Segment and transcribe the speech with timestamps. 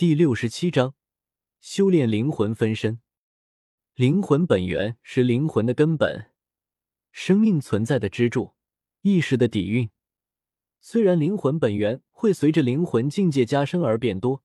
[0.00, 0.94] 第六十七章，
[1.60, 3.02] 修炼灵魂分身。
[3.94, 6.30] 灵魂本源是灵魂的根本，
[7.12, 8.54] 生命存在的支柱，
[9.02, 9.90] 意识的底蕴。
[10.80, 14.42] 虽然灵魂本源会随着灵魂境界加深而变多，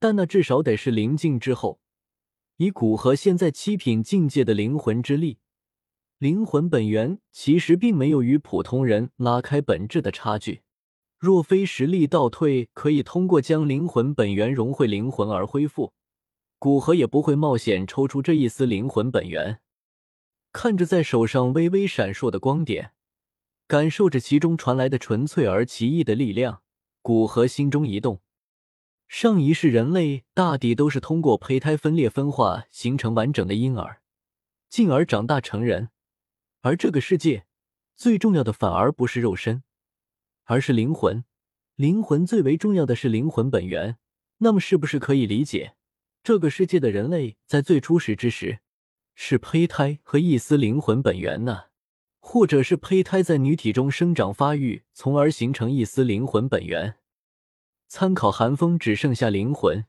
[0.00, 1.80] 但那至少得是灵境之后。
[2.56, 5.38] 以古河现在七品境界的灵魂之力，
[6.18, 10.62] 灵魂本源其实并没有与普通人拉开本质的差距。
[11.20, 15.92] 若非实力倒退，可以通过将灵魂本源融汇灵魂而恢复，
[16.58, 19.60] 古河也不会冒险抽出这一丝灵魂本源。
[20.50, 22.92] 看着在手上微微闪烁的光点，
[23.66, 26.62] 感受着其中传来的纯粹而奇异的力量，
[27.02, 28.22] 古河心中一动。
[29.06, 34.00] 上一世人类大抵都是通过胚胎分裂分化形成完整的婴儿，
[34.70, 35.90] 进而长大成人。
[36.62, 37.44] 而这个世界
[37.94, 39.62] 最重要的反而不是肉身，
[40.44, 41.24] 而是灵魂。
[41.76, 43.98] 灵魂最为重要的是灵魂本源。
[44.38, 45.74] 那么，是不是可以理解，
[46.22, 48.60] 这个世界的人类在最初始之时
[49.14, 51.64] 是胚胎和一丝灵魂本源呢？
[52.20, 56.96] 或者是胚胎在女体中生长发育，从而形成一丝灵魂本源？
[57.88, 59.84] 参考寒风只剩下灵魂，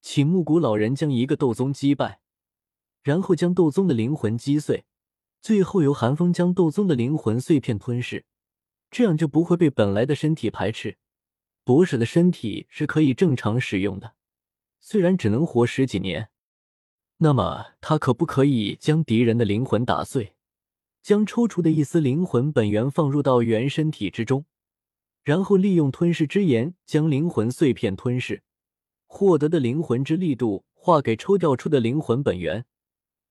[0.00, 2.20] 请木谷老人将一个斗宗击败，
[3.02, 4.84] 然后将斗宗的灵魂击碎，
[5.40, 8.24] 最后由寒风将斗宗的灵魂碎片吞噬，
[8.90, 10.96] 这样就不会被本来的身体排斥。
[11.64, 14.14] 博士的身体是可以正常使用的，
[14.78, 16.28] 虽然只能活十几年。
[17.18, 20.34] 那么他可不可以将敌人的灵魂打碎，
[21.02, 24.44] 将抽出的一丝灵魂本源放入到原身体之中？
[25.24, 28.42] 然后利用吞噬之炎将灵魂碎片吞噬，
[29.06, 32.64] 获得的灵魂之力度化给抽调出的灵魂本源，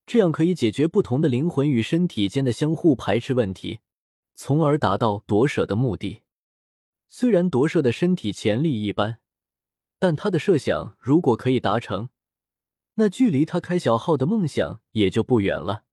[0.06, 3.80] 这样可以解决不同的灵魂与身体间的相互排斥问题，
[4.36, 6.22] 从而达到夺舍的目的。
[7.08, 9.20] 虽然夺舍的身体潜力一般，
[9.98, 12.10] 但他的设想如果可以达成，
[12.96, 15.84] 那距离他开小号的梦想也就不远了。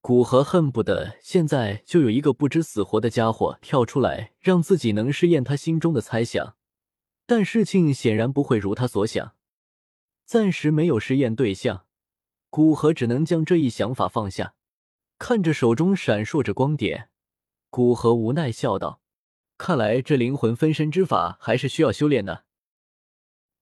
[0.00, 6.54] 古河恨不得现在就有一个不知死活的家伙跳出来，让自己能试验他心中的猜想。
[7.26, 9.34] 但事情显然不会如他所想，
[10.24, 11.86] 暂时没有试验对象，
[12.50, 14.54] 古河只能将这一想法放下。
[15.18, 17.08] 看着手中闪烁着光点，
[17.76, 19.02] 古河无奈笑道
[19.58, 22.38] ：“看来这灵魂分身之法还是需要修炼呢。”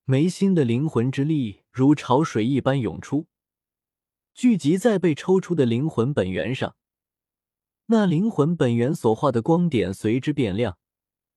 [0.06, 3.26] 眉心的灵魂之力如潮水一般涌出。
[4.32, 6.76] 聚集在被抽出的灵魂本源上，
[7.86, 10.78] 那灵魂本源所化的光点随之变亮，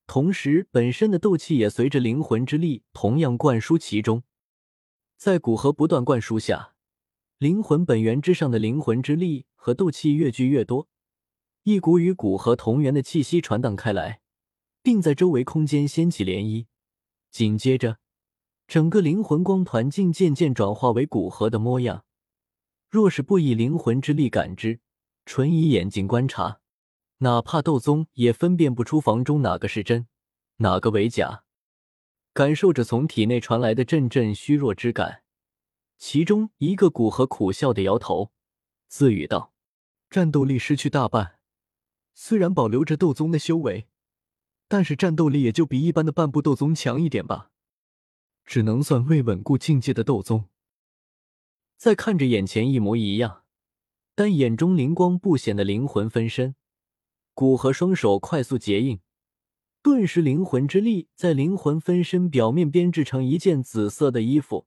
[0.05, 4.21] 同时本身的斗气也随着灵魂之力同样灌输其中。
[5.15, 6.75] 在古河不断灌输下，
[7.39, 10.87] 灵魂本源之上的灵魂之力和斗气越聚越多，
[11.67, 14.21] 一股与古河同源的气息传荡开来，
[14.81, 16.67] 并在周围空间掀起涟漪。
[17.29, 17.97] 紧接着，
[18.69, 22.05] 整个灵魂光团竟渐渐转化为古河的模样。
[22.89, 24.79] 若是不以灵魂之力感知，
[25.25, 26.61] 纯以眼睛观察，
[27.17, 30.07] 哪怕斗宗也分辨不出房中哪个是真，
[30.59, 31.43] 哪个为假。
[32.31, 35.23] 感受着从体内传来的阵阵虚弱之感，
[35.97, 38.31] 其中一个古河苦笑的摇头，
[38.87, 39.51] 自语道
[40.09, 41.36] ：“战斗力失去大半，
[42.19, 43.85] 虽然保留着斗宗的修为，
[44.67, 47.51] 但是战斗力也就比一般的半步斗宗强一点吧，
[48.43, 50.45] 只能算未稳固境界的斗宗。”
[51.77, 53.43] 再看着眼前一模一样，
[54.15, 56.55] 但眼中灵光不显的灵魂分身，
[57.35, 58.99] 古河双手快速结印，
[59.83, 64.65] 顿时灵魂之力在灵魂分身表面编织成一件紫色的衣服。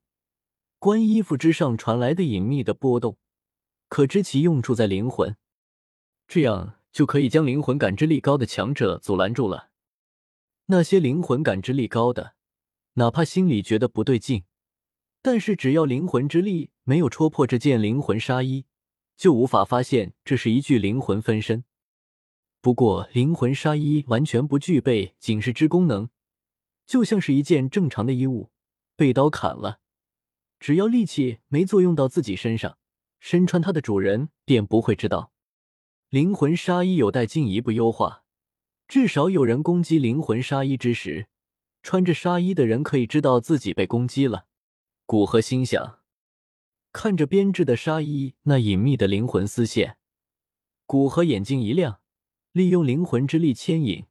[0.78, 3.18] 观衣服之上传来的隐秘的波动，
[3.88, 5.36] 可知其用处在灵魂，
[6.28, 9.70] 这样就可以将灵魂感知力高的强者阻拦住了。
[10.66, 12.34] 那些灵魂感知力高的，
[12.94, 14.44] 哪怕心里觉得不对劲。
[15.22, 18.64] 但是，只要灵魂之力没有戳破这件灵魂纱衣，
[19.16, 21.64] 就无法发现这是一具灵魂分身。
[22.62, 26.08] 不过，灵魂纱衣完全不具备警示之功能，
[26.86, 28.50] 就像是一件正常的衣物，
[28.96, 29.80] 被刀砍了，
[30.58, 32.78] 只要力气没作用到自己身上，
[33.18, 35.32] 身穿它的主人便不会知道。
[36.10, 38.24] 灵魂纱衣有待进一步优化，
[38.88, 41.28] 至少有人攻击灵魂纱衣之时，
[41.84, 44.46] 穿着纱衣的人可以知道自己被攻击了。
[45.06, 46.00] 古河心想，
[46.92, 49.98] 看着编织的纱衣那隐秘的灵魂丝线，
[50.84, 52.00] 古河眼睛一亮，
[52.50, 54.06] 利用灵魂之力牵引，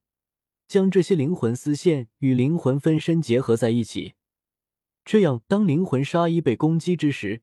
[0.69, 4.13] 将这些灵魂丝线与灵魂分身结合在一起。
[5.03, 7.41] 这样，当灵魂纱衣被攻击之时，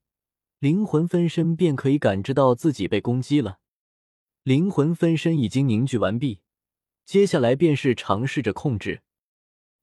[0.61, 3.59] 灵魂分身便可以感知到自己被攻击了。
[4.47, 6.39] 灵魂分身已经凝聚完毕，
[7.05, 9.03] 接下来便是尝试着控制，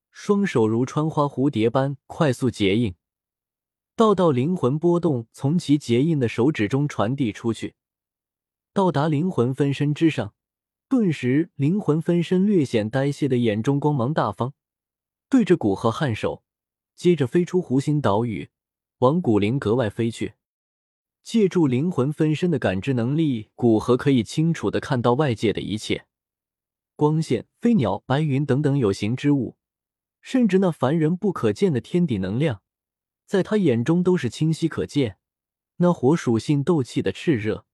[0.10, 2.95] 双手如穿花蝴蝶般快速结印。
[3.98, 7.75] 道道灵魂波动从其结印的手指中传递出去，
[8.71, 10.33] 到达灵魂分身之上。
[10.88, 14.54] 顿时，灵魂分身略显呆滞的眼中光芒大放，
[15.27, 16.42] 对着古河颔首，
[16.95, 18.50] 接着飞出湖心岛屿，
[19.00, 20.36] 往古灵阁外飞去。
[21.24, 26.06] 借助灵魂分身的感知能力，古河可以清楚的看到外界的一切，
[26.98, 29.56] 光线、飞鸟、白云等等有形之物，
[30.22, 32.62] 甚至那凡人不可见的天地能量，
[33.25, 35.18] 在他眼中都是清晰可见。
[35.78, 37.66] 那火属性斗气的炽热，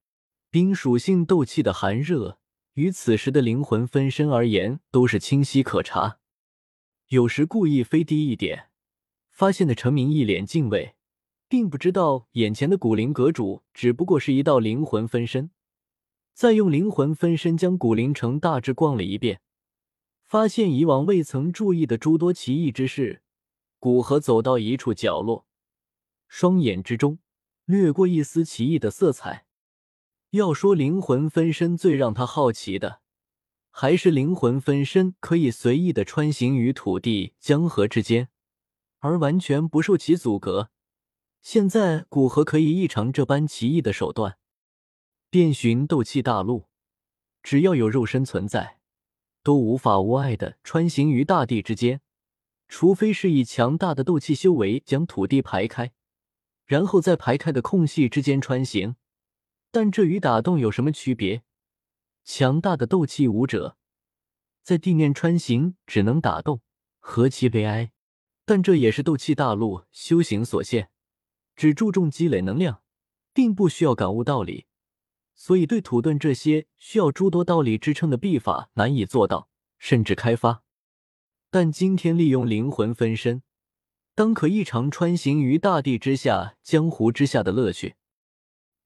[0.51, 2.39] 冰属性斗气的寒热。
[2.75, 6.19] 与此时的灵魂分身而言，都是清晰可察。
[7.07, 8.69] 有时故意飞低一点，
[9.31, 10.93] 发现的陈明一脸敬畏，
[11.49, 15.49] 并不知道眼前的古灵阁主只不过是一道灵魂分身。
[16.33, 19.41] 再用灵魂分身将古灵城大致逛了一遍，
[20.23, 23.23] 发现以往未曾注意的诸多奇异之事。
[23.79, 25.47] 古河走到一处角落，
[26.27, 27.19] 双眼之中
[27.65, 29.47] 掠过一丝奇异的色彩。
[30.29, 33.01] 要说灵魂分身最让他好奇的，
[33.71, 38.29] 还是灵魂分身可以随意的穿行于土地江河之间，
[38.99, 40.69] 而完全不受其阻隔。
[41.41, 44.37] 现在古河可以异常这般奇异的手段，
[45.29, 46.65] 遍寻斗气大陆，
[47.41, 48.79] 只要有肉身存在，
[49.41, 52.01] 都无法无碍的穿行于大地之间，
[52.67, 55.91] 除非是以强大的斗气修为将土地排开，
[56.65, 58.95] 然后在排开的空隙之间穿行。
[59.71, 61.43] 但这与打洞有什么区别？
[62.25, 63.77] 强大的斗气武者
[64.61, 66.61] 在地面穿行只能打洞，
[66.99, 67.91] 何其悲哀！
[68.45, 70.89] 但这也是斗气大陆修行所限，
[71.59, 72.81] 只注重积累能量，
[73.33, 74.65] 并不需要感悟道理，
[75.35, 80.63] 所以对土遁这些需要诸多道理支撑的秘法难以做到，甚至开发。
[81.49, 83.43] 但今天利用灵魂分身，
[84.15, 87.95] 当可异常穿行于大地之下、江湖之下的乐趣。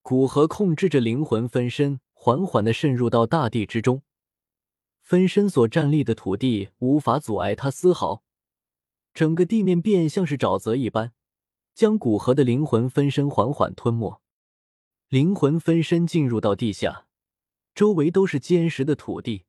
[0.02, 4.02] 古河控制着灵魂分身，缓缓的渗入到大地之中。
[5.00, 8.24] 分身所站立的土地无法阻碍他丝毫，
[9.14, 11.14] 整个地面便像是沼泽一般，
[11.74, 14.22] 将古河的灵魂分身缓缓吞没。
[15.10, 17.06] 灵魂分身进入到地下，
[17.76, 19.46] 周围都是坚实的土地，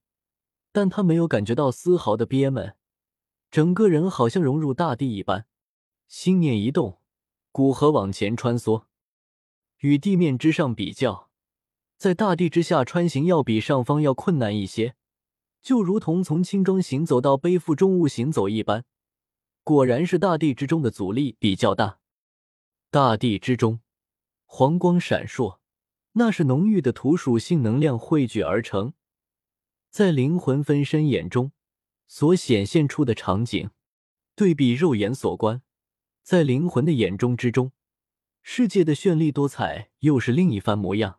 [0.72, 2.76] 但他没有感觉到丝毫的憋闷，
[3.50, 5.46] 整个人好像融入大地一般。
[6.06, 6.98] 心念一动，
[7.50, 8.84] 古河往前穿梭。
[9.78, 11.30] 与地面之上比较，
[11.96, 14.96] 在大地之下穿行要比上方要困难一些，
[15.62, 18.84] 就如同从轻装行走到背负重物行走一般。
[19.62, 21.98] 果然是大地之中的阻力比较大。
[22.94, 23.80] 大地之中，
[24.44, 25.58] 黄光闪烁，
[26.12, 28.92] 那是浓郁的土属性能量汇聚而成。
[29.90, 31.50] 在灵魂分身眼中
[32.06, 33.70] 所显现出的场景，
[34.36, 35.62] 对比肉眼所观，
[36.22, 37.72] 在灵魂的眼中之中。
[38.42, 41.18] 世界的绚丽多彩又是另一番模样。